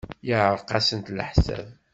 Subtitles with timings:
[0.27, 1.67] Yeɛreq-asent leḥsab.